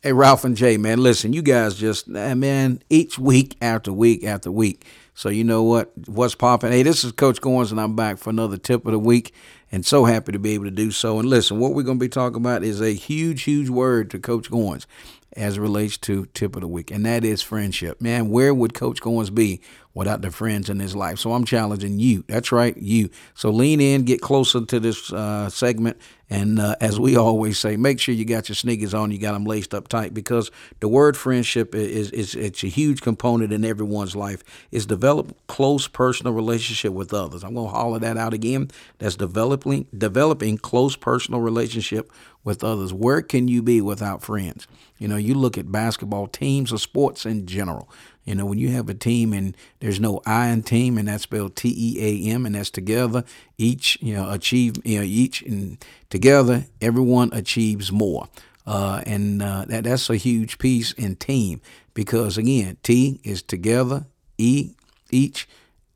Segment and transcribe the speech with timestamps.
[0.00, 4.48] Hey, Ralph and Jay, man, listen, you guys just, man, each week after week after
[4.48, 4.86] week.
[5.18, 5.90] So you know what?
[6.06, 6.70] What's popping?
[6.70, 9.34] Hey, this is Coach Goins, and I'm back for another tip of the week,
[9.72, 11.18] and so happy to be able to do so.
[11.18, 14.20] And listen, what we're going to be talking about is a huge, huge word to
[14.20, 14.86] Coach Goins
[15.32, 18.00] as it relates to tip of the week, and that is friendship.
[18.00, 19.60] Man, where would Coach Goins be
[19.92, 21.18] without the friends in his life?
[21.18, 22.24] So I'm challenging you.
[22.28, 23.10] That's right, you.
[23.34, 25.98] So lean in, get closer to this uh, segment,
[26.30, 29.32] and uh, as we always say, make sure you got your sneakers on, you got
[29.32, 30.50] them laced up tight, because
[30.80, 34.42] the word friendship is is it's a huge component in everyone's life.
[34.72, 37.42] It's develop close personal relationship with others.
[37.42, 38.70] I'm gonna holler that out again.
[38.98, 42.12] That's developing developing close personal relationship
[42.44, 42.92] with others.
[42.92, 44.66] Where can you be without friends?
[44.98, 47.88] You know, you look at basketball teams or sports in general.
[48.24, 51.22] You know, when you have a team and there's no I in team, and that's
[51.22, 53.24] spelled T E A M, and that's together,
[53.56, 58.28] each you know achieve you know each and together, everyone achieves more.
[58.66, 61.62] Uh, and uh, that that's a huge piece in team
[61.94, 64.04] because again, T is together,
[64.36, 64.74] E
[65.10, 65.48] each,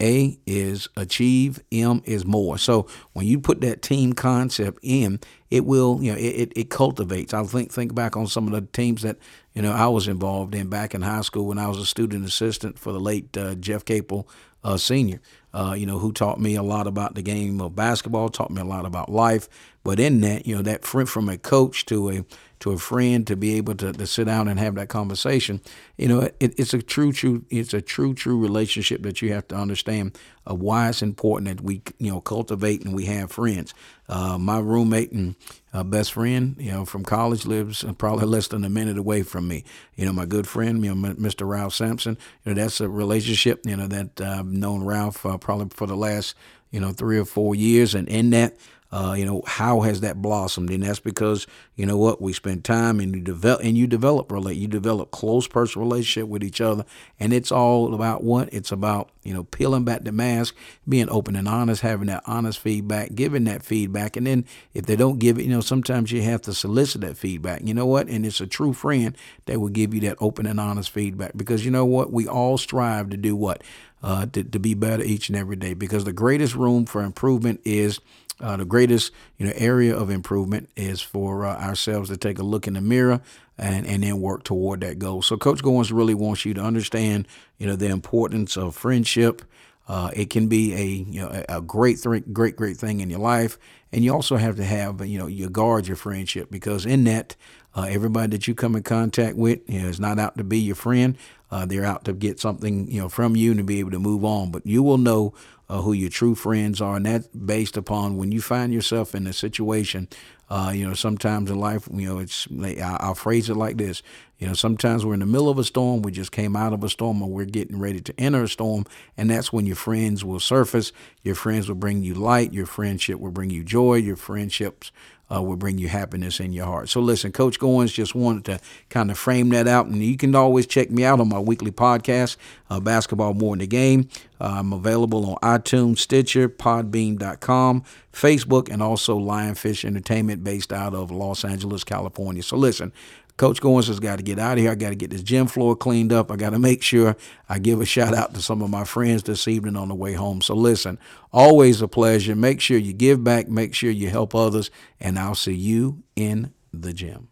[0.00, 2.58] A is achieve, M is more.
[2.58, 5.20] So when you put that team concept in,
[5.54, 7.32] it will you know it, it, it cultivates.
[7.32, 9.18] I think think back on some of the teams that
[9.52, 12.26] you know I was involved in back in high school when I was a student
[12.26, 14.28] assistant for the late uh, Jeff Capel
[14.64, 15.20] uh, senior.
[15.52, 18.60] Uh, you know, who taught me a lot about the game of basketball, taught me
[18.60, 19.48] a lot about life.
[19.84, 22.24] But in that, you know, that from a coach to a
[22.58, 25.60] to a friend to be able to, to sit down and have that conversation,
[25.96, 29.46] you know, it, it's a true, true, it's a true, true relationship that you have
[29.48, 33.74] to understand of why it's important that we, you know, cultivate and we have friends.
[34.08, 35.34] Uh, my roommate and
[35.72, 39.48] uh, best friend, you know, from college lives probably less than a minute away from
[39.48, 39.64] me.
[39.96, 41.48] You know, my good friend, you know, Mr.
[41.48, 42.18] Ralph Sampson.
[42.44, 45.86] You know, that's a relationship, you know, that uh, I've known Ralph uh, probably for
[45.86, 46.34] the last,
[46.74, 48.56] you know, three or four years, and in that
[48.94, 50.70] uh, you know, how has that blossomed?
[50.70, 54.30] And that's because you know what we spend time and you develop and you develop
[54.30, 56.84] relate you develop close personal relationship with each other,
[57.18, 59.10] and it's all about what it's about.
[59.24, 60.54] You know, peeling back the mask,
[60.88, 64.94] being open and honest, having that honest feedback, giving that feedback, and then if they
[64.94, 67.62] don't give it, you know, sometimes you have to solicit that feedback.
[67.64, 68.06] You know what?
[68.06, 71.64] And it's a true friend that will give you that open and honest feedback because
[71.64, 72.12] you know what?
[72.12, 73.60] We all strive to do what
[74.04, 77.58] uh, to, to be better each and every day because the greatest room for improvement
[77.64, 78.00] is
[78.38, 82.42] uh, the greatest you know area of improvement is for uh, ourselves to take a
[82.42, 83.22] look in the mirror
[83.56, 85.22] and and then work toward that goal.
[85.22, 87.26] So Coach Goins really wants you to understand
[87.58, 89.40] you know the importance of friendship.
[89.86, 93.18] Uh, it can be a you know a great th- great great thing in your
[93.18, 93.58] life,
[93.92, 97.36] and you also have to have you know you guard your friendship because in that
[97.76, 100.58] uh, everybody that you come in contact with you know, is not out to be
[100.58, 101.18] your friend.
[101.50, 103.98] Uh, they're out to get something you know from you and to be able to
[103.98, 104.50] move on.
[104.50, 105.34] But you will know
[105.68, 109.26] uh, who your true friends are, and that's based upon when you find yourself in
[109.26, 110.08] a situation.
[110.50, 112.46] Uh, you know, sometimes in life, you know, it's
[112.82, 114.02] I'll phrase it like this.
[114.44, 116.84] You know, sometimes we're in the middle of a storm, we just came out of
[116.84, 118.84] a storm, or we're getting ready to enter a storm,
[119.16, 120.92] and that's when your friends will surface.
[121.22, 122.52] Your friends will bring you light.
[122.52, 123.94] Your friendship will bring you joy.
[123.94, 124.92] Your friendships
[125.34, 126.90] uh, will bring you happiness in your heart.
[126.90, 128.60] So listen, Coach Goins just wanted to
[128.90, 131.70] kind of frame that out, and you can always check me out on my weekly
[131.70, 132.36] podcast,
[132.68, 134.08] uh, Basketball More in the Game.
[134.40, 137.82] Uh, I'm available on iTunes, Stitcher, Podbean.com,
[138.12, 142.42] Facebook, and also Lionfish Entertainment based out of Los Angeles, California.
[142.42, 142.92] So listen,
[143.36, 144.70] Coach Goins has got to get out of here.
[144.70, 146.30] I got to get this gym floor cleaned up.
[146.30, 147.16] I got to make sure
[147.48, 150.12] I give a shout out to some of my friends this evening on the way
[150.12, 150.40] home.
[150.40, 150.98] So listen,
[151.32, 152.36] always a pleasure.
[152.36, 154.70] Make sure you give back, make sure you help others,
[155.00, 157.28] and I'll see you in the gym.